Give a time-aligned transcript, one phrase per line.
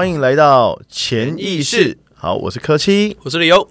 [0.00, 1.94] 欢迎来到潜意识。
[2.14, 3.68] 好，我是柯七，我是李优。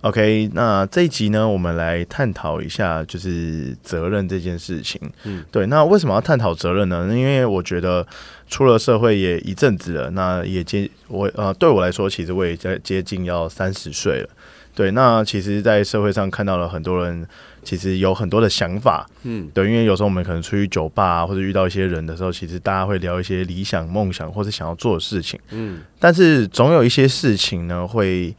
[0.00, 5.00] OK，那这一集呢，我们来探讨一下就是责任这件事情。
[5.22, 5.66] 嗯，对。
[5.66, 7.06] 那为什么要探讨责任呢？
[7.16, 8.04] 因为我觉得
[8.48, 14.28] 出了社会也一阵子了，那也接我呃，对我来说，其实我也在接近要三十岁了。
[14.74, 17.24] 对，那其实，在社会上看到了很多人，
[17.62, 19.08] 其实有很多的想法。
[19.22, 25.38] 嗯，对，因为有时候我们可能出去酒吧或者遇到一些人的时候，其实大家会聊一些理想、梦想或者想要做的事情。
[25.50, 28.34] 嗯，但是总有一些事情呢会。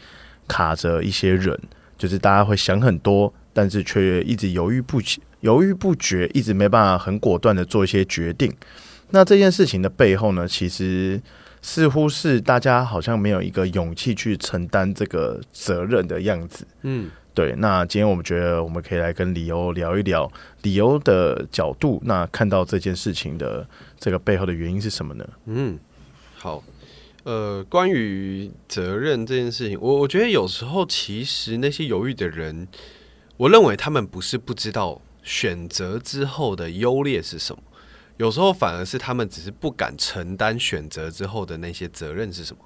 [0.47, 1.57] 卡着一些人，
[1.97, 8.53] 就是大家会想很多，但是却一直犹豫不决，犹豫不决，一直没办法很果断的做一些决定。
[9.11, 11.21] 那这件事情的背后呢，其实
[11.61, 16.67] 似乎是大家好像没有一个勇气去承担这个责任的样子。
[16.81, 17.53] 嗯，对。
[17.57, 20.31] 那今天我们觉得我们可以来跟理由聊一聊
[20.61, 23.67] 理由的角度，那看到这件事情的
[23.99, 25.27] 这个背后的原因是什么呢？
[25.45, 25.77] 嗯，
[26.37, 26.63] 好。
[27.23, 32.67] 呃，关于责任这件事情，我我觉得有时候其实那些犹豫的人，
[33.37, 37.61] 我认为他们不是不知道选择之后的优劣是什么，
[38.17, 42.63] 有时候反而是他们只是不敢承担选择之后的那些责任是什么。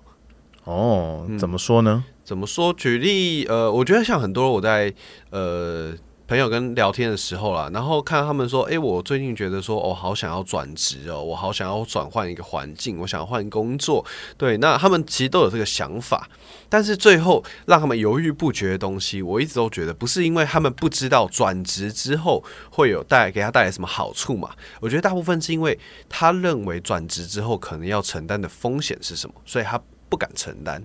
[0.65, 2.03] 哦，怎么说呢？
[2.23, 2.73] 怎么说？
[2.73, 4.93] 举例，呃，我觉得像很多我在
[5.29, 5.93] 呃。
[6.27, 14.03] 朋友跟聊天的时候啦，然后看到他们说：“哎，我最近觉得说，哦，好想要转职哦，我好想要转换一个环境，我想要换工作。”
[14.35, 16.27] 对，那他们其实都有这个想法，
[16.67, 24.49] 但是最后让他们犹豫不决的东西，我一直都觉得不是因为他们不知道转职之后会有带给他带来什么好处嘛？
[24.81, 25.77] 我觉得大部分是因为
[26.09, 29.79] 他认为转职之后可能要承担的风险是什么，所以他
[30.15, 30.81] 不敢承担。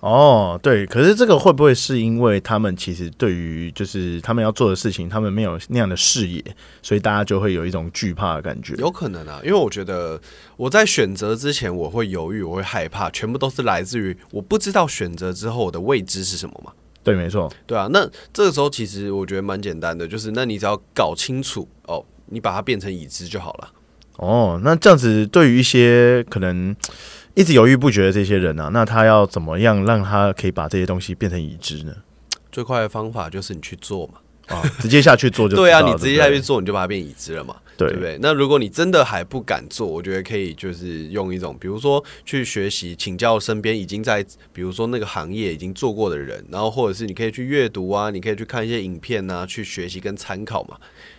[0.00, 6.44] 哦，对，可是这个会不会是因为他们其实对于就是他们要做的事情，他们没有那样的视野，
[6.82, 8.74] 所以大家就会有一种惧怕的感觉？
[8.78, 10.20] 有可能啊，因为我觉得
[10.56, 16.72] 我在选择之前我会犹豫，我会害怕，全部都是来自于我不知道选择之后我的未知是什么嘛？
[17.04, 17.88] 对，没错，对啊。
[17.92, 23.70] 那这个时候其实我觉得蛮简单的，就是那你只要搞清楚哦，你把它变成已知就好了。
[24.16, 26.74] 哦，那这样子对于一些可能。
[27.34, 31.94] 一直犹豫不决的这些人啊，那他要怎么样让他可以把这些东西变成已知呢？
[32.50, 34.14] 最快的方法就是你去做嘛，
[34.54, 38.18] 啊，直接下去做就 对啊，你直接下去做，你就把它变已知了嘛，对不对？
[38.20, 44.22] 那如果你真的还不敢做，我觉得可以就是用一种，比如说去学习，请教身边已经在，
[44.52, 50.76] 比如说那个行业已经做过的人，然后或者是你可以去阅读啊，你可以去看一些影片啊，去学习跟参考嘛，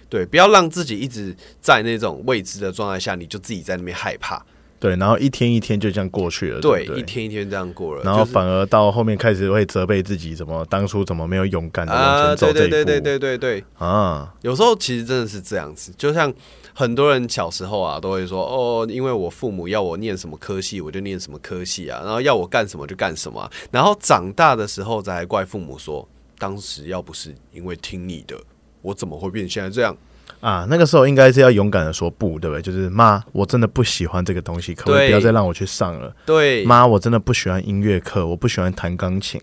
[0.07, 4.45] 对，不要让自己一直在那种未知的状态下，你就自己在那边害怕。
[4.83, 6.59] 对，然后一天一天就这样过去了。
[6.59, 12.69] 对，一天一天这样过了，然后反而到后面开始会责备自己，怎么当初怎么没有勇敢的往前走这一步？
[12.71, 14.35] 对对对对对啊！
[14.41, 16.33] 有时候其实真的是这样子，就像
[16.73, 26.05] 很多人小时候啊，都会说哦，因为我父母要我念什么科系，我就念什么科系啊，然后要我干什么就干什么，然后长大的时候才怪父母说，
[26.37, 28.35] 当时要不是因为听你的，
[28.81, 29.95] 我怎么会变现在这样？
[30.43, 32.61] 啊，那个时候应该是要勇敢的说不，对不对？
[32.61, 36.13] 就是妈，我真的不喜欢这个东西，可不可以不要再让我去上了？
[36.25, 39.39] 对，妈，我真的不喜欢音乐课，我不喜欢弹钢琴，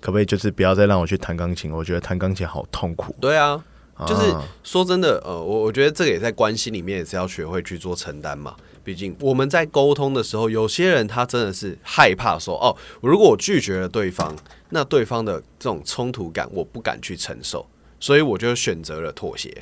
[0.00, 1.72] 可不可以就是不要再让我去弹钢琴？
[1.72, 3.12] 我觉得弹钢琴好痛苦。
[3.20, 3.60] 对啊，
[4.06, 4.32] 就是
[4.62, 8.54] 说真的，呃，我我觉得这个也在关系里面也是要学会去做承担嘛。
[8.84, 14.36] 毕竟我们在沟通的时候，有些人他真的是害怕说，哦，如果我拒绝了对方，
[14.70, 17.66] 那对方的这种冲突感我不敢去承受，
[17.98, 19.52] 所以我就选择了妥协。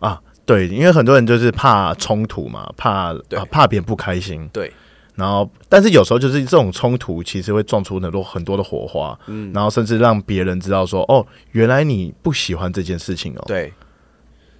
[0.00, 3.14] 啊，对，因为很多人就是怕冲突嘛，怕
[3.50, 4.48] 怕别人不开心。
[4.52, 4.72] 对，
[5.14, 13.44] 然后但是有时候就是这种冲突，其实会撞出很多很多的火花，嗯，然后甚至让别人知道说，哦，原来你不喜欢这件事情哦。
[13.46, 13.72] 对，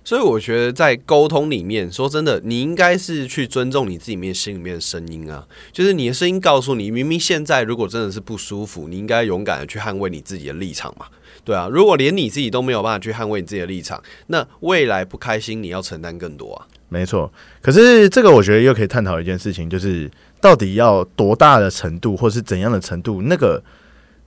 [0.07, 11.07] 所以我觉得在沟通里面，说真的，你应该是去尊重你自己面心里面的声音啊，就是你的声音告诉你，明明现在如果真的是不舒服，你应该勇敢的去捍卫你自己的立场嘛。
[11.43, 16.65] 对啊，如果连你自己都没有办法去捍卫你自己的立场，那未来不开心，你要承担更多啊。
[16.89, 17.29] 没错，
[17.61, 20.09] 可是这个我觉得又可以探讨一件事情，就是
[20.41, 23.61] 到底要多大的程度，或是怎样的程度，那个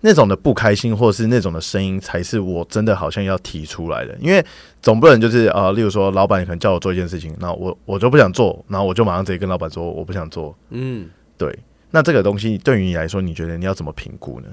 [0.01, 4.15] 那种的不开心，或是那种的声音，才是我真的好像要提出来的。
[4.19, 4.43] 因为
[4.81, 10.55] 总不能就是呃，例如说老板可能叫我做一件事情，那我我就不想做，然后我就马上直接跟老板说我不想做。
[10.69, 11.57] 嗯，对。
[11.91, 14.47] 那这个东西对于你来说，你觉得你要怎么评估呢？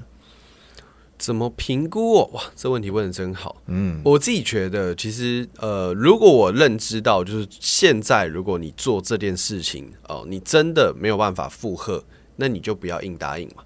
[1.19, 2.29] 怎么评估哦？
[2.33, 3.55] 哇，这问题问的真好。
[3.67, 12.03] 嗯，我自己觉得，其实呃，如果我认知到，就是现在如果你做这件事情哦，你真的没有办法负荷，
[12.35, 13.63] 那你就不要硬答应嘛。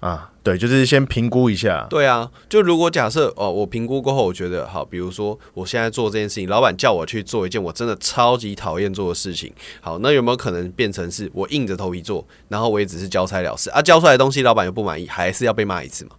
[0.00, 1.86] 啊，对，就是先评估一下。
[1.90, 13.82] 对啊，就如果假设哦，我评估过后，我觉得好，比如说我现在做这件事情，老板叫我去做一件我真的超级讨厌做的事情，好，那有没有可能变成是我硬着头皮做，然后我也只是交差了事啊？
[13.82, 16.10] 交出来的东西老板又不满意，还是要被骂一次嘛？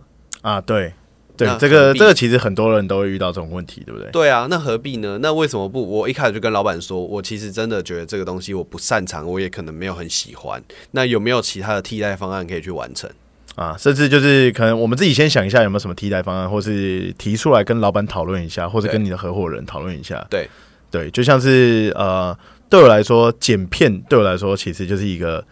[0.41, 0.93] 啊，对，
[1.37, 4.11] 对，这个这个其实很多人都会遇到这种问题，对不对？
[4.11, 5.17] 对啊，那何必呢？
[5.21, 5.81] 那为什么不？
[5.89, 10.61] 我一开始就跟老板说，我其实真的觉得这个东西我不擅长，我也可能没有很喜欢。
[10.91, 13.09] 那有没有其他的替代方案可以去完成？
[13.55, 20.25] 啊，甚至就是可能我们自己先想一下有没有什么替代方案，或是提出来跟老板讨论一下，或者跟你的合伙人讨论一下。
[20.29, 20.49] 对
[20.89, 22.35] 对，就像是呃，
[22.69, 25.43] 对我来说，剪片对我来说其实就是一个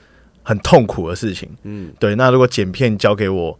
[0.41, 1.49] 很痛苦的事情。
[1.63, 3.59] 嗯，对，那如果剪片交给我，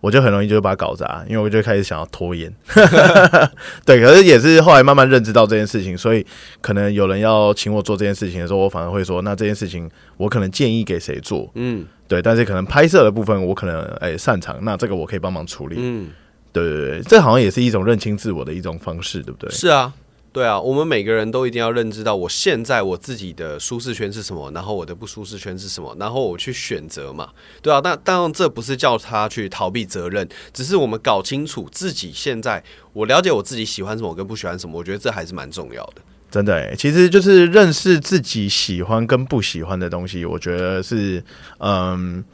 [0.00, 2.54] 我就很容易就会把它搞砸，因为我就开始想要拖延。
[3.84, 6.24] 对，可是也是后来慢慢认知到这件事情，所以
[6.60, 11.50] 可能有人要请我做这件事情的时候，我反而会说，那这件事情我可能建议给谁做？
[11.54, 15.76] 嗯对，但是可能拍摄的部分我可能哎、擅长，那这个我可以帮忙处理。
[15.78, 16.10] 嗯，
[16.52, 19.50] 对对对，这好像也是一种认清自我的一种方式，对不对？
[19.50, 19.92] 是啊。
[20.32, 27.30] 对啊，我们每个人都一定要认知到，我现在我自己的舒适圈是什么，然后我的不舒适圈是什么，然后我去选择嘛。
[27.62, 32.62] 对啊，但当然这不是叫他去逃避责任，只是我们搞清楚自己现在，
[32.92, 36.02] 我了解我自己喜欢什么跟不喜欢什么，我觉得这还是蛮重要的。
[36.30, 41.22] 真的哎，其实就是认识自己喜欢跟不喜欢的东西，我觉得是
[41.58, 42.24] 嗯。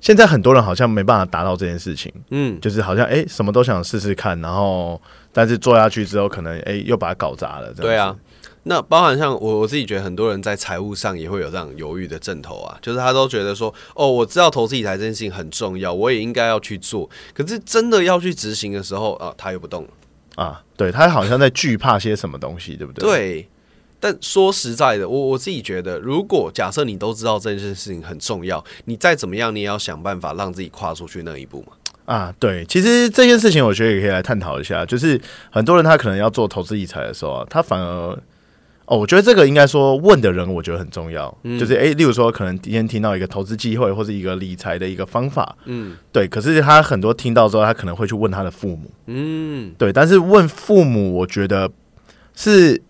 [0.00, 5.02] 现在很多人好像没办法达到这件事情，嗯，就是好像哎、什么都想试试看，然后
[5.32, 7.62] 但是做下去之后，可能哎、又把它搞砸了。
[7.62, 8.16] 这样子对啊，，
[8.62, 19.90] 那包含像我我自己觉得很多人在财务上也会有这样犹豫的阵头啊，就是他都觉得说，哦，我知道投资理财这件事情很重要，我也应该要去做，可是真的要去执行的时候啊，他又不动了。
[20.38, 23.08] 啊，对他好像在惧怕些什么东西，对不对？
[23.08, 23.48] 对，
[23.98, 31.72] 但说实在的，我我自己觉得，如果假设你都知道这件事情很重要，你再怎么样，你也要想办法让自己跨出去那一步嘛。
[32.04, 35.20] 啊，对，其实这件事情我觉得也可以来探讨一下，就是
[35.50, 38.16] 很多人他可能要做投资理财的时候啊，他反而
[38.88, 45.96] 哦，我觉得这个应该说问的人，我觉得很重要，就是诶，例如说可能今天听到一个投资机会或者一个理财的一个方法，嗯。
[46.10, 51.70] 对，可是他很多听到之后，他可能会去问他的父母，嗯，对，但是问父母，我觉得
[52.34, 52.82] 是。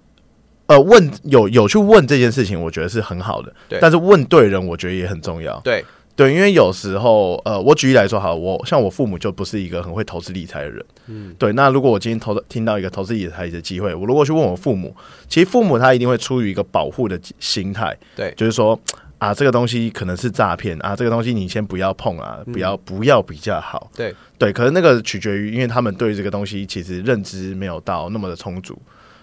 [0.69, 3.51] 呃，问有有去问这件事情，我觉得是很好的。
[3.71, 3.79] 对。
[3.81, 5.59] 但是问对人，我觉得也很重要。
[5.61, 5.83] 对，
[6.19, 11.53] 对，因为有时候，呃，我举例来说，好，我像我父母就不是一个很会投资理财的人，嗯，对。
[11.53, 14.93] 那如果我今天投听到一个投资理财的机会，我如果去问我父母，
[15.29, 18.77] 其实父母他一定会出于一个保护的心态，对就是说
[19.19, 24.53] 啊，这个东西可能是诈骗啊，这个东西你先不要碰啊，不要不要比较好，对对。
[24.53, 28.77] 可是那个取决于，因为他们对这个东西其实认知没有到那么的充足。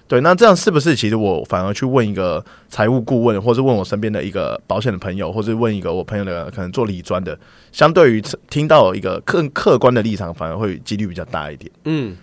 [0.08, 7.38] 对，那这样是不是其实我反而去问一个财务顾问，或是问我身边的一个保险的朋友，或是问一个我朋友的可能做理专的，
[7.72, 11.72] 相对于听到一个更客观的立场，反而会几率比较大一点。
[11.86, 12.16] 嗯，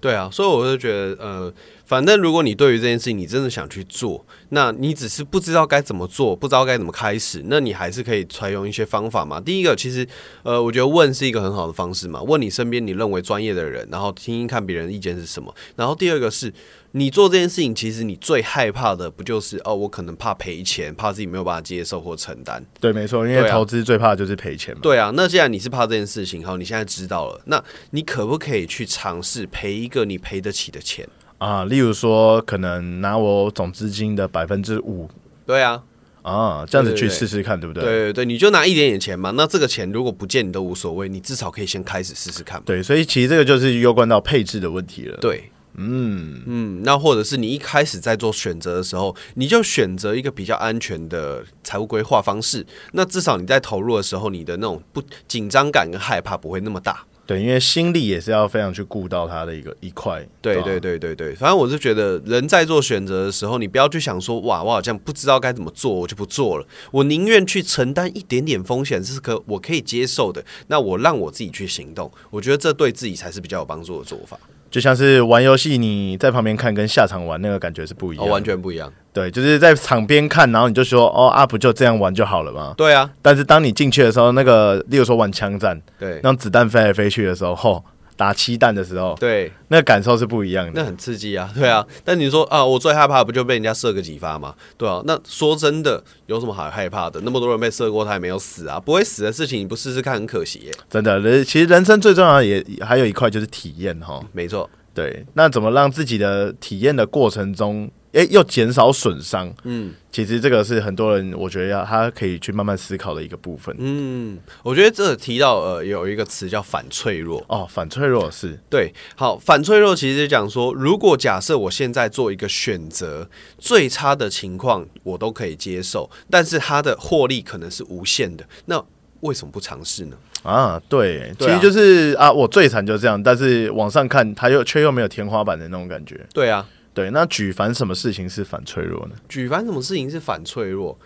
[0.00, 1.52] 对啊，所以我就觉得，呃，
[1.84, 9.40] 反正如果你对于这件事情你真的想去做，那你只是不知道该怎么做，不知道该怎么开始，那你还是可以采用一些方法嘛。
[9.40, 10.06] 第一个，其实，
[10.42, 15.54] 呃，我觉得问是一个很好的方式嘛，问你身边你认为专业的人，然后听听看别人的意见是什么。
[15.76, 16.52] 然后第二个是。
[16.96, 22.64] 你做这件事情，其实你最害怕的不就是哦，我可能怕赔钱，怕自己没有办法接受或承担。
[22.78, 24.78] 对，没错，因为投资最怕的就是赔钱嘛。
[24.80, 27.60] 对啊，那既然你是怕这件事情，好，你现在知道了，那
[27.90, 31.04] 你可不可以去尝试赔一个你赔得起的钱？
[31.38, 35.08] 啊，例如说，可能拿我总资金的百分之五
[35.44, 35.82] 对啊，
[36.22, 37.82] 啊，这样子去试试看，对不对？
[37.82, 39.30] 对对对，你就拿一点点钱嘛。
[39.32, 42.62] 那这个钱如果不见你都无所谓，你至少可以先开始试试看嘛。
[42.64, 45.18] 对，所以其实这个就是攸关到配置的问题了。
[45.20, 52.64] 对，嗯，嗯，那或者是你一开始在做选择的时候，你就选择一个比较安全的财务规划方式。
[52.92, 57.04] 那至少你在投入的时候，你的那种不紧张感跟害怕不会那么大。
[57.26, 60.26] 对，因为心力也是要非常去顾到它的一个一块。
[60.42, 66.66] 对对对对对，反正我是觉得人在做选择的时候，你不要去想说哇，我好像不知道该怎么做，我就不做了。
[66.90, 70.44] 我宁愿去承担一点点风险，这是可我可以接受的。
[70.66, 74.38] 那我让我自己去行动，我觉得这对自己才是比较有帮助的做法。
[74.74, 78.28] 就像是玩游戏，你在旁边看跟下场玩那个感觉是不一样。
[78.28, 78.92] 完全不一样。
[79.12, 82.74] 对，就是在场边看，然后你就说哦啊，不就这样玩就好了嘛？
[82.76, 87.84] 对啊，但是当你进去的时候，那个例如说玩枪战，对让子弹飞来飞去的时候，吼，
[88.16, 90.72] 打七弹的时候，对，那感受是不一样的。
[90.74, 91.84] 那很刺激啊， 对啊。
[92.04, 94.54] 但你说啊，我最害怕不就被人家射个几发吗？
[94.78, 95.02] 对啊。
[95.04, 97.20] 那说真的，有什么好害怕的？
[97.22, 100.72] 那么多人被射过，他也没有死啊，不会死的事情，你不试试看很可惜耶。
[100.88, 104.24] 真的，人其实人生最重要的也还有一块就是体验哈。
[104.32, 113.74] 没错，对，那怎么让自己的体验的过程中诶又减少损伤，嗯，其实这个是很多人我觉得要他可以去慢慢思考的一个部分。
[113.78, 123.28] 嗯，我觉得这提到呃有一个词叫反脆弱哦，反脆弱是对，好，反脆弱其实讲说，如果假设我现在做一个选择，
[123.58, 128.80] 最差的情况我都可以接受，但是它的获利可能是无限的，那
[129.20, 130.16] 为什么不尝试呢？
[130.44, 136.20] 啊，对，其实就是啊，我最惨就这样，但是往上看，它又却又没有天花板的那种感觉。
[136.32, 136.64] 对啊。
[136.94, 139.16] 对，那举凡什么事情是反脆弱呢？
[139.28, 140.96] 举凡什么事情是反脆弱？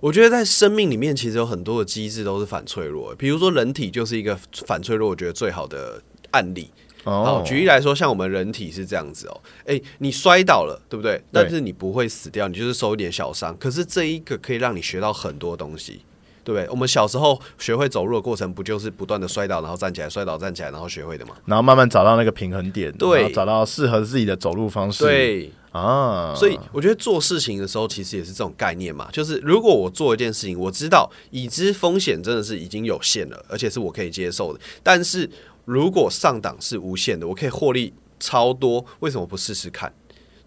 [0.00, 3.14] 我觉得在生命里面，其实有很多的机制都是反脆弱。
[3.16, 6.70] 比如说，人体就是一个反脆弱，我觉得最好的案例。
[7.04, 11.22] 哦，举例来说，像我们人体是这样子哦，哎，你摔倒了，对不对？
[11.32, 13.56] 但是你不会死掉，你就是受一点小伤。
[13.58, 16.02] 可是这一个可以让你学到很多东西。
[16.44, 16.68] 对不对？
[16.70, 21.34] 我们小时候学会走路的过程，不就是不断的摔倒，然后站起来，摔倒站起来，然后学会的嘛？
[21.46, 25.04] 然后慢慢找到那个平衡点，对，找到适合自己的走路方式。
[25.04, 29.08] 对啊，所以我觉得做事情的时候，其实也是这种概念嘛。
[29.12, 34.60] 就是如果我做一件事情，我知道已知风险真的是已经有限了，而且是我可以接受的。
[34.82, 35.30] 但是
[35.64, 39.92] 如果上档是无限的，我可以获利超多，为什么不试试看？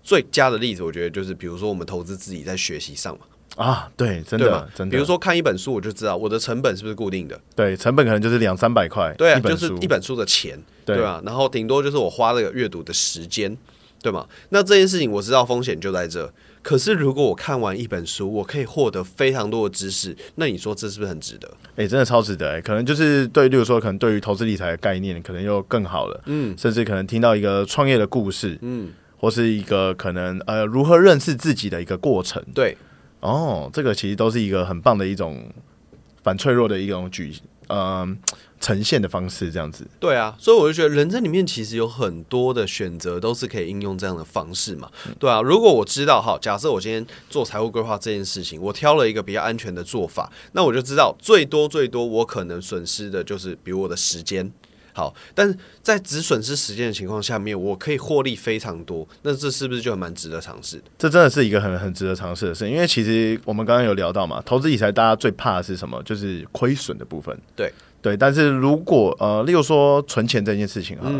[0.01, 3.25] 最佳的例子，我觉得就是比如说我们投资自己在学习上嘛。
[3.55, 4.91] 啊，对，真的，真的。
[4.91, 7.39] 比如说看一本书，我就知道我的成本是不是固定的。
[7.55, 9.13] 对，成本可能就是两三百块。
[9.17, 11.22] 对啊，就是一本书的钱，对吧？
[11.24, 13.55] 然后顶多就是我花这个阅读的时间，
[14.01, 14.25] 对吗？
[14.50, 16.31] 那这件事情我知道风险就在这。
[16.63, 21.51] 可是如果我看完一本书，我可以获得非常多的知识，那你说这是不是很值得？
[21.75, 22.50] 哎，真的超值得！
[22.53, 26.24] 哎，可能就是对，例如说，可能对于投资理财的概念，可能又更好了。
[26.25, 32.75] 嗯，甚至可能听到一个创业的故事，嗯，或是一个可能呃如何认识自己的一个过程，对。
[33.23, 35.49] 哦，这个其实都是一个很棒的一种
[36.21, 37.33] 反脆弱的一种举
[37.67, 38.05] 呃
[38.59, 39.87] 呈现的方式，这样子。
[39.97, 44.91] 对啊，所以我就觉得人生里面其实有很多的选择都是可以应用这样的方式嘛。
[45.17, 54.51] 对啊，如果我知道哈，假设我今天做财务规划这件事情，我挑了一个比较安全的做法，那我就知道最多最多我可能损失的就是比如我的时间。
[54.93, 60.83] 好，但是在只损失时间的情况下面，我可以获利非常多，那这是不是就蛮值得尝试的？
[60.97, 66.01] 这真的是一个很很值得尝试的事，因为其实我们刚刚有聊到嘛，投资理财大家最怕的是什么？
[66.03, 67.38] 就是亏损的部分。
[67.55, 71.12] 对对，但是如果呃，例如说存钱这件事情啊，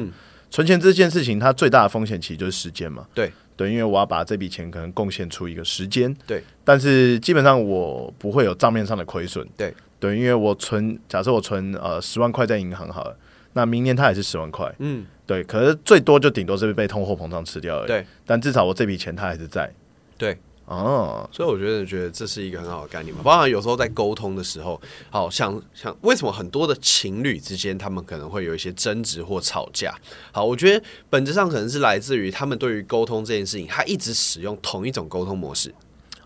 [0.52, 3.08] 存钱这件事情，它最大的风险其实就是时间嘛。
[3.14, 6.16] 对对，因为我要把这笔钱可能贡献出一个时间。
[6.28, 9.48] 对，但是基本上我不会有账面上的亏损。
[9.58, 13.18] 对对，因为我存，假设我存呃十万块在银行好了。
[13.54, 19.72] 那明年它也是十万块，嗯，对，可是最多就顶多是被通货膨胀吃掉而已，对，但至少我这笔钱它还是在，
[20.18, 23.22] 对，哦，所以我觉得觉得这是一个很好的概念嘛。
[23.24, 29.94] 包含有时候在沟通的时候，好像像为什么很多的情侣之间他们可能会有一些争执或吵架？
[30.32, 35.74] 好，我觉得本质上可能是来自于他们对于沟通这件事情，他一直使用同一种沟通模式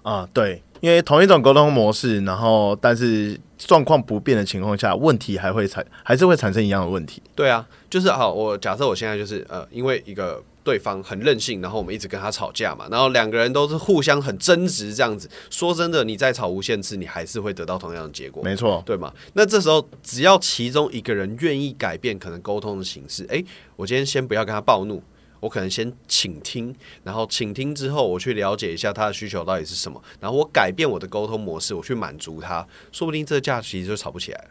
[0.10, 0.62] 啊，对。
[0.80, 7.20] 因为同一种沟通模式，然后但是状况不变的情况下，问题还会产还是会产生一样的问题。
[7.36, 15.28] 对啊，就是好，我假设我现在就是呃，因为一个对方很任性，然后我们一直跟他吵架嘛，然后两个人都是互相很争执这样子。
[15.50, 19.12] 说真的，你再吵无限次，你还是会得到同样的结果，没错，对吗？
[19.34, 23.44] 那这时候只要其中一个人愿意改变可能沟通的形式，诶，
[23.76, 25.02] 我今天先不要跟他暴怒。
[25.39, 34.50] 我可能先倾听，然后倾听之后，我去了解一下他的需求到底是什么，然后我改变我的沟通模式，我去满足他，说不定这个架其实就吵不起来了。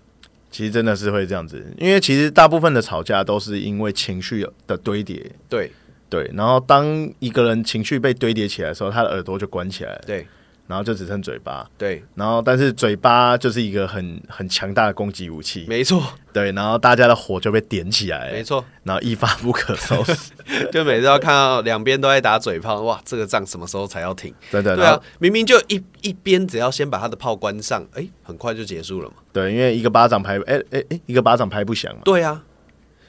[0.50, 5.30] 其实真的是会这样子，因为其实大部分的吵架都是因为情绪的堆叠。
[5.48, 5.70] 对
[6.08, 10.02] 对，然后当一个人情绪被堆叠起来的时候，他的耳朵就关起来了。
[10.06, 10.26] 对。
[10.66, 20.32] 然后就只剩嘴巴，对，然后但是嘴巴就是一个很很强大的攻击武器，没错，对，然后大家的火就被点起来，没错，然后一发不可收拾，
[20.72, 24.34] 就每次要看到两边都在打嘴炮，哇，这个仗什么时候才要停？
[24.50, 32.42] 真的，对啊，明明就一一边只要先把他的炮关上，哎，很快就结束了嘛，对，因为一个巴掌拍，哎哎哎，一个巴掌拍不响嘛，对啊。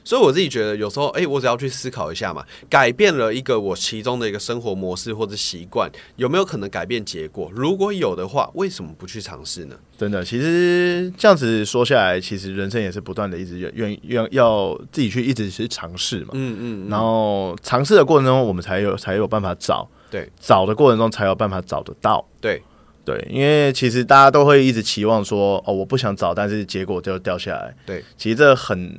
[0.08, 7.52] 所以我自己觉得，有时候，哎，我只要去思考一下嘛，改变了一个我其中的一个生活模式或者习惯，有没有可能改变结果？
[7.54, 9.76] 如果有的话，为什么不去尝试呢？
[9.98, 16.28] 真的，其实这样子说下来，其实人生也是不断的一直愿愿要自己去一直去尝试嘛。
[16.32, 16.88] 嗯嗯。
[16.88, 19.86] 然后尝试的过程中，我们才有才有办法找。
[20.10, 20.26] 对。
[20.40, 22.26] 找的过程中才有办法找得到。
[22.40, 22.62] 对
[23.04, 27.74] 对，因为其实大家都会一直期望说，哦，我不想找，但是结果就掉下来。
[27.84, 28.02] 对。
[28.16, 28.98] 其实这很。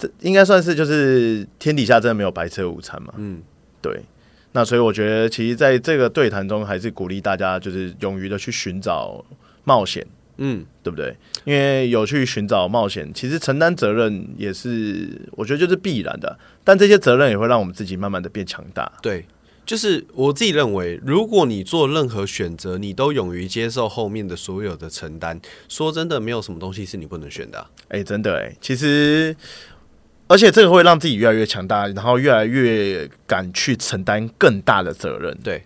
[0.00, 3.12] 这应该算是就是天底下真的没有白吃的午餐嘛？
[3.18, 3.42] 嗯，
[3.82, 4.00] 对。
[4.52, 9.24] 那所以我觉得，其实在这个对谈中，还是鼓励大家就是勇于的去寻找
[9.62, 10.04] 冒险，
[10.38, 11.14] 嗯，对不对？
[11.44, 16.36] 因为有去寻找冒险，其实承担责任也是我觉得就是必然的。
[16.64, 18.90] 但这些责任也会让我们自己慢慢的变强大。
[19.02, 19.24] 对。
[19.66, 29.36] 就是我自己认为，如果你做任何选择，你都勇于接受后面的所有的承担，说真的，没有什么东西是你不能选的啊、哎、真的哎、其实，
[30.30, 35.60] 而且这个会让自己越来越强大，然后越来越敢去承担更大的责任，对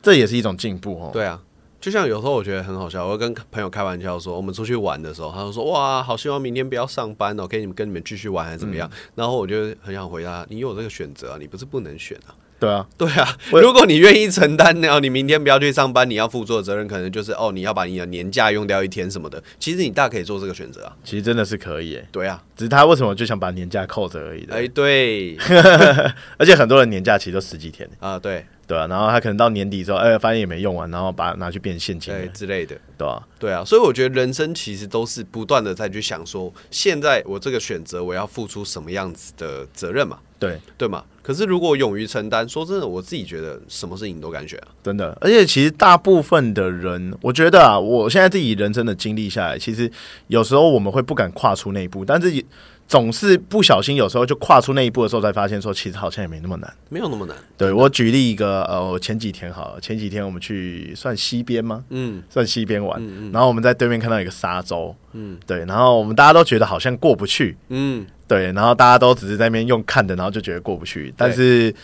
[0.00, 1.10] 这也是一种进步哦。
[1.12, 1.42] 对啊，
[1.80, 8.88] 就像有时候我觉得很好笑，我会跟朋友开玩笑说，我们出去玩的时候，他就说哇，好希望明天不要上班哦，可以你们跟你们继续玩还是怎么样？
[9.16, 12.30] 然后我就很想回答，你有这个选择啊，你不是不能选啊。
[12.58, 19.42] 对啊，对啊，如果你愿意承担，然后你明天不要去上班，你要负责的责任可能就是哦，你要把你的年假用掉一天什么的。
[19.58, 20.96] 其实你大可以做这个选择啊。
[21.04, 24.54] 其实真的是可以哎，对啊，只是他为什么就想把年假扣着而已的。
[24.54, 25.36] 哎，对
[26.38, 32.74] 而且很多人年假其实都十几天，啊，对对啊，然后他可能到年底之后，哎、发现也没用完，然后把它拿去变现金之类的。
[32.96, 41.04] 对啊，对啊，所以我觉得人生其实都是不断的在去想说，现在我这个选择我要付出什么样子的责任嘛，对，对吗？
[41.26, 44.68] 可是如果勇于承担，说真的，我自己觉得什么事情都敢选啊。
[44.80, 49.90] 真的，而且其实大部分的人，我觉得啊，我现在自己人生的经历下来，其实
[50.28, 52.44] 有时候我们会不敢跨出那一步，但是也
[52.86, 56.72] 总是不小心，有时候就跨出那一步的时候，才发现说，其实好像也没那么难。
[56.88, 57.36] 没有那么难。
[57.56, 61.82] 对我举例一个，呃，我前几天好了，前几天我们去算西边吗？
[61.90, 63.02] 嗯算西边玩，
[63.32, 71.12] 然后我们在对面看到一个沙洲，嗯，对，然后我们大家都觉得好像过不去，嗯，对，然后大家都只是在那边用看的，然后就觉得过不去。
[71.16, 71.74] 但是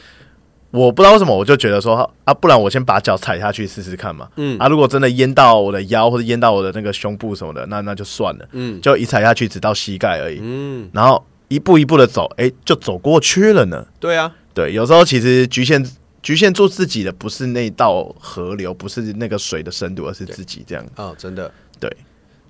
[0.71, 4.29] 我不知道为什么，我就觉得说啊，不然我先把脚踩下去试试看嘛。
[4.37, 8.49] 嗯啊，如果真的淹到我的腰或者淹到我的那个胸部什么的，那那就算了。
[8.53, 13.87] 嗯就一踩下去只到膝盖而已，嗯，然后一步一步的走，哎、就走过去了呢。
[14.01, 15.87] 对啊，对，有时候其实局限
[16.23, 20.85] 局限住自己的不是那道河流，不是那个水的深度，而是自己这样。
[20.97, 21.95] 哦，真的，对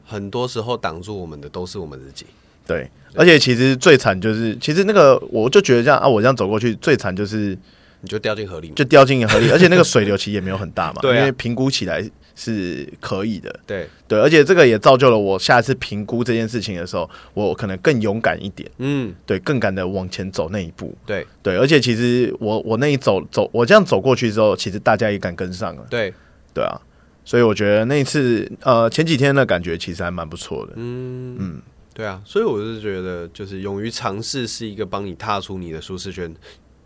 [0.07, 2.27] 很多时候挡住我们的都是我们自己。
[2.67, 7.57] 对，而且其实最惨就是，其实那个我就觉得这样啊，我这样走过去最惨就是
[8.01, 8.75] 你就掉进河里面。
[8.75, 12.03] 就掉进河里， 而且那个水流其实也没有很大嘛，对啊因为评估起来
[12.35, 13.55] 是可以的。
[13.67, 20.97] 对，对，而且这个也造就了我下一次评估这件事情的时候，我可能更勇敢一点，嗯，对，更敢的往前走那一步。
[21.05, 25.85] 对对，而且其实我我那一走走，我这样走过去之后，其实大家也敢跟上了。
[25.91, 26.13] 对，
[26.55, 26.81] 对啊，
[27.25, 30.73] 所以我觉得那一次呃前几天的感觉其实还蛮不错的。
[30.77, 31.63] 嗯嗯，
[31.95, 36.35] 对啊，所以我是觉得，就是勇于尝试是一个帮你踏出你的舒适圈，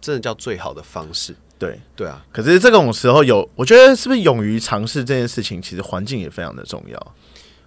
[0.01, 1.35] 真的叫最好的方式。
[1.59, 7.15] 对，对啊，可是这种时候有，我觉得是不是勇于尝试这件事情，其实环境也非常的重要。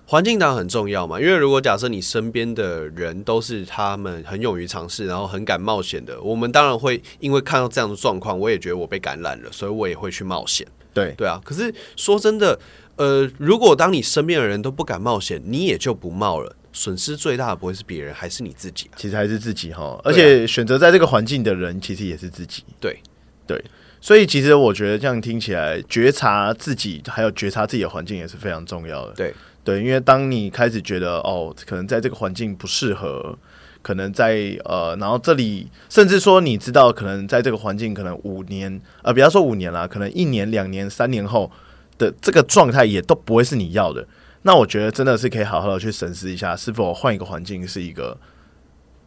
[0.05, 10.67] 环境当然很重要嘛，因为如果假设你身边的人都是他们很勇于尝试，然后很敢冒险的，我们当然会因为看到这样的状况，我也觉得我被感染了，所以我也会去冒险。
[10.93, 12.59] 对，对啊，可是说真的，
[12.95, 18.95] 呃，如果当你身边的人都不敢冒险，你也就不冒了，损失最大的不会是别人，还是你自己啊。
[18.95, 22.63] 其实还是自己哈，而且选择在这个环境的人，其实也是自己。
[22.79, 22.97] 对
[23.45, 23.61] 对，
[23.99, 29.11] 所以其实我觉得这样听起来，觉察自己还有觉察自己的环境也是非常重要的。
[29.11, 33.37] 对对，因为当你开始觉得哦，可能在这个环境不适合，
[33.81, 41.51] 可能在呃，然后这里甚至说你知道，可能在这个环境，可能五年呃，不要说五年啦，可能一年、两年、三年后
[41.97, 44.07] 的这个状态也都不会是你要的。
[44.41, 48.17] 那我觉得真的是可以好好的去审视一下，是否换一个环境是一个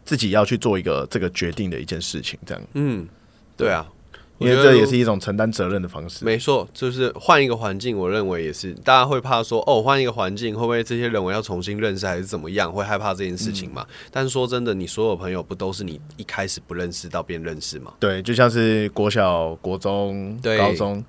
[0.05, 3.09] 自己要去做一个这个决定的一件事情，这样，嗯，
[3.57, 3.87] 对啊，
[4.39, 6.25] 因为我觉得这也是一种承担责任的方式。
[6.25, 13.87] 没错，就是换一个环境，我认为也是，大家会怕说，哦，换一个环境会不会这些人我要重新认识，还是怎么样，会害怕这件事情嗯嘛？
[14.11, 17.95] 但是说真的，你所有朋友不都是你一开始不认识到变认识吗？
[18.01, 21.03] 对，就像是国小、国中、高中，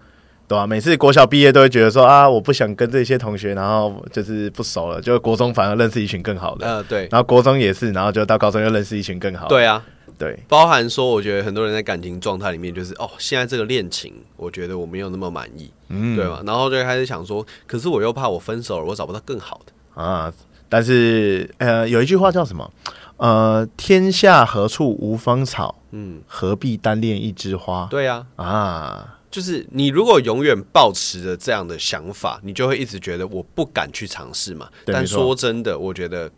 [0.48, 9.50] 对吧、每次国小毕业都会觉得说啊，我不想跟这些同学，然后就是不熟了，就国中反而认识一群更好的，呃，对，然后国中也是，然后就到高中又认识一群更好的。
[9.50, 9.84] 对啊，
[10.18, 16.42] 对包含说，我觉得很多人在感情状态里面，就是哦，现在这个恋情，我觉得我没有那么满意，嗯对吗？
[16.46, 20.02] 然后就开始想说，可是我又怕我分手了，我找不到更好的。
[20.02, 20.32] 啊，
[20.70, 22.70] 但是呃，有一句话叫什么？
[23.18, 25.76] 呃，天下何处无芳草？
[25.92, 27.88] 嗯，何必单恋一枝花？
[27.90, 34.70] 对啊，啊，就是你如果永远保持着这样的想法，你就会一直觉得我不敢去尝试嘛。
[34.86, 36.32] 但说真的，我觉得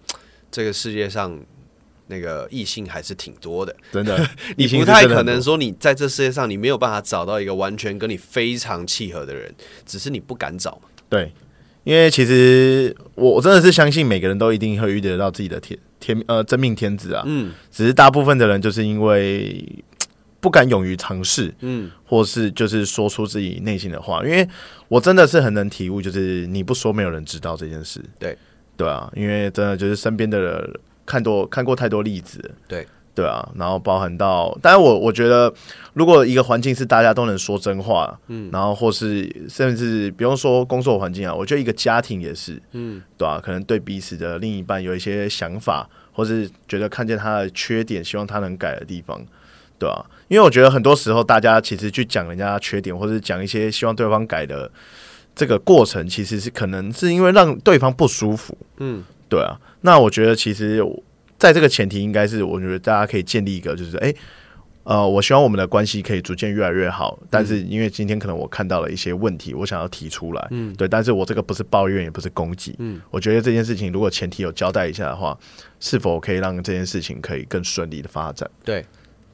[0.49, 1.37] 这个世界上
[2.07, 9.53] 那个异性还是挺多的，真的， 你不太可能说你在这世界上你没有办法找到一个完全跟你非常契合的人，
[9.85, 10.87] 只是你不敢找嘛。
[11.09, 11.33] 对，
[11.83, 17.51] 因为其实我我真的是相信每个人都一定会遇得到自己的天天呃真命天子啊，嗯。
[17.69, 19.83] 只是大部分的人就是因为
[20.45, 24.23] 不敢勇于尝试，嗯，或是就是说出自己内心的话。
[24.23, 24.47] 因为
[24.87, 27.99] 我真的是很能体悟，就是你不说，没有人知道这件事。
[28.19, 28.37] 对
[28.77, 32.53] 对啊，因为真的就是身边的人看多看过太多例子。
[32.67, 35.51] 对对啊，然后包含到，当然我我觉得，
[35.93, 49.25] 如果一个环境是大家都能说真话，嗯，然后或是甚至不用说工作环境啊，我觉得一个家庭也是，嗯，对啊，可能对彼此的另一半有一些想法，或是觉得看见他的缺点，希望他能改的地方，
[49.77, 54.71] 对啊，因为我觉得很多时候大家其实去讲人家缺点，或者讲一些希望对方改的
[55.35, 60.83] 这个过程，其实是可能是因为让对方不舒服，嗯，对啊，那我觉得其实。
[61.37, 64.11] 在这个前提，应该是我觉得大家可以建立一个，就是哎，
[64.83, 67.19] 呃，我希望我们的关系可以逐渐越来越好。
[67.29, 70.87] 但是因为今天可能我看到了一些问题，我想要提出来，嗯，对。
[70.87, 75.37] 但是我这个不是抱怨，也不是攻击，嗯，我觉得这件事情如果前提有交代一下的话，
[75.81, 78.49] 是否可以让这件事情可以更顺利的发展？
[78.63, 78.83] 对，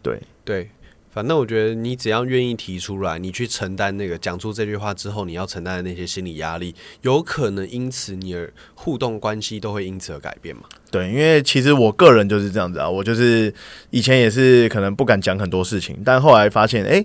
[0.01, 0.69] 对，对。
[1.13, 10.63] 反正我觉得，你只要愿意提出来，你去承担那个讲出这句话之后，你要承担的那些心理压力，有可能因此你的互动关系都会因此而改变嘛？
[10.89, 13.53] 对，因为其实我个人就是这样子啊，我就是
[13.89, 17.03] 以前也是可能不敢讲很多事情，但后来发现，哎，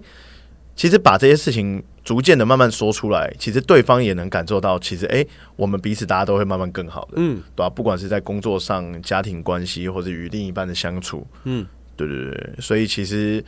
[0.76, 7.68] 其实把这些事情逐渐的慢慢说出来，其实对方也能感受到，其实哎，我们彼此大家都会慢慢更好的，嗯，对吧？
[7.68, 13.44] 不管是在工作上、家庭关系，或者与另一半的相处，嗯，对对对，所以其实。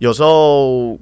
[0.00, 0.98] 有时候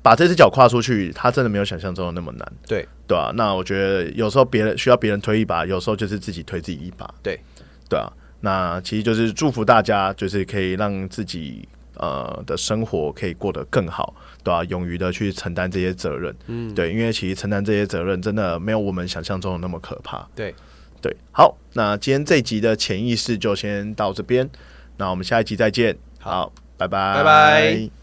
[0.00, 2.52] 把这只脚跨出去，他真的没有想象中的那么难。
[2.66, 7.06] 对对啊，那我觉得有时候别人需要别人推一把，有时候就是自己推自己一把。
[7.22, 7.38] 对
[7.90, 14.64] 对啊，那其实就是祝福大家，就是可以让自己呃的生活可以过得更好，对吧？
[14.64, 16.34] 勇于的去承担这些责任。
[16.46, 20.26] 嗯，对，因为其实承担这些责任真的没有我们想象中的那么可怕。
[20.34, 20.54] 对
[21.02, 24.48] 对，好，那今天这集的潜意识就先到这边，
[24.96, 25.94] 那我们下一集再见。
[26.22, 28.01] 好，拜拜，拜拜。